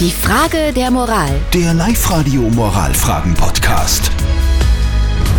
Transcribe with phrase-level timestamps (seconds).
[0.00, 1.30] Die Frage der Moral.
[1.52, 4.10] Der Live-Radio Moralfragen-Podcast.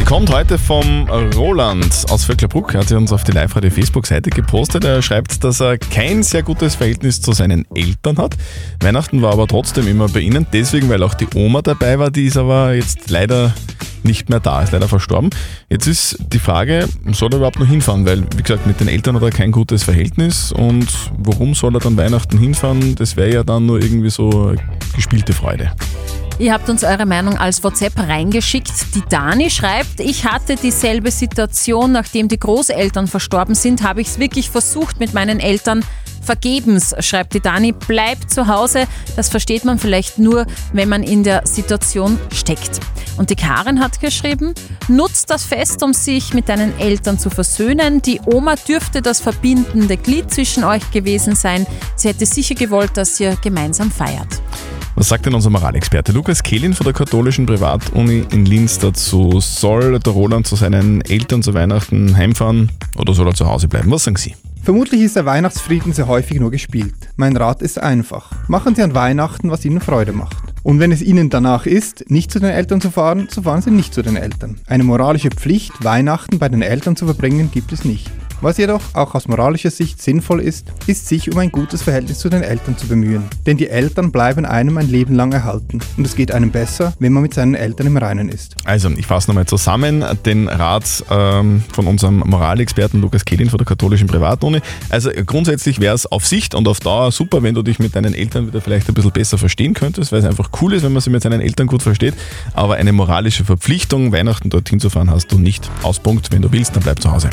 [0.00, 2.74] Die kommt heute vom Roland aus Vöcklerbruck.
[2.74, 4.82] Er hat sie uns auf die Live-Radio Facebook-Seite gepostet.
[4.82, 8.36] Er schreibt, dass er kein sehr gutes Verhältnis zu seinen Eltern hat.
[8.80, 12.10] Weihnachten war aber trotzdem immer bei ihnen, deswegen, weil auch die Oma dabei war.
[12.10, 13.54] Die ist aber jetzt leider
[14.10, 15.30] nicht mehr da, ist leider verstorben.
[15.68, 18.04] Jetzt ist die Frage, soll er überhaupt noch hinfahren?
[18.04, 20.88] Weil, wie gesagt, mit den Eltern hat er kein gutes Verhältnis und
[21.18, 22.96] warum soll er dann Weihnachten hinfahren?
[22.96, 24.52] Das wäre ja dann nur irgendwie so
[24.96, 25.70] gespielte Freude.
[26.40, 28.72] Ihr habt uns eure Meinung als WhatsApp reingeschickt.
[28.94, 34.18] Die Dani schreibt, ich hatte dieselbe Situation, nachdem die Großeltern verstorben sind, habe ich es
[34.18, 35.84] wirklich versucht mit meinen Eltern.
[36.30, 38.84] Vergebens, schreibt die Dani, bleibt zu Hause.
[39.16, 42.78] Das versteht man vielleicht nur, wenn man in der Situation steckt.
[43.16, 44.54] Und die Karin hat geschrieben,
[44.86, 48.00] nutzt das Fest, um sich mit deinen Eltern zu versöhnen.
[48.00, 51.66] Die Oma dürfte das verbindende Glied zwischen euch gewesen sein.
[51.96, 54.40] Sie hätte sicher gewollt, dass ihr gemeinsam feiert.
[54.94, 59.40] Was sagt denn unser Moralexperte Lukas Kehlin von der katholischen Privatuni in Linz dazu?
[59.40, 63.90] Soll der Roland zu seinen Eltern zu Weihnachten heimfahren oder soll er zu Hause bleiben?
[63.90, 64.36] Was sagen Sie?
[64.62, 66.94] Vermutlich ist der Weihnachtsfrieden sehr häufig nur gespielt.
[67.16, 68.30] Mein Rat ist einfach.
[68.46, 70.36] Machen Sie an Weihnachten, was Ihnen Freude macht.
[70.62, 73.70] Und wenn es Ihnen danach ist, nicht zu den Eltern zu fahren, so fahren Sie
[73.70, 74.60] nicht zu den Eltern.
[74.66, 78.10] Eine moralische Pflicht, Weihnachten bei den Eltern zu verbringen, gibt es nicht.
[78.42, 82.30] Was jedoch auch aus moralischer Sicht sinnvoll ist, ist sich um ein gutes Verhältnis zu
[82.30, 83.24] den Eltern zu bemühen.
[83.44, 85.80] Denn die Eltern bleiben einem ein Leben lang erhalten.
[85.98, 88.56] Und es geht einem besser, wenn man mit seinen Eltern im Reinen ist.
[88.64, 93.66] Also, ich fasse nochmal zusammen den Rat ähm, von unserem Moralexperten Lukas Kehlin von der
[93.66, 94.60] katholischen Privatuni.
[94.88, 98.14] Also grundsätzlich wäre es auf Sicht und auf Dauer super, wenn du dich mit deinen
[98.14, 101.02] Eltern wieder vielleicht ein bisschen besser verstehen könntest, weil es einfach cool ist, wenn man
[101.02, 102.14] sich mit seinen Eltern gut versteht.
[102.54, 105.70] Aber eine moralische Verpflichtung, Weihnachten dorthin zu fahren, hast du nicht.
[105.82, 107.28] Auspunkt, wenn du willst, dann bleib zu Hause.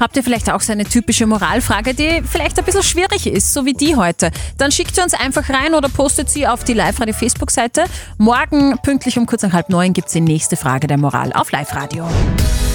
[0.00, 3.64] Habt ihr vielleicht auch so eine typische Moralfrage, die vielleicht ein bisschen schwierig ist, so
[3.64, 4.30] wie die heute?
[4.58, 7.84] Dann schickt sie uns einfach rein oder postet sie auf die Live-Radio Facebook-Seite.
[8.18, 11.52] Morgen, pünktlich um kurz nach halb neun, gibt es die nächste Frage der Moral auf
[11.52, 12.06] Live-Radio.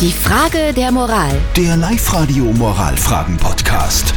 [0.01, 1.31] Die Frage der Moral.
[1.55, 4.13] Der Live-Radio Moralfragen-Podcast.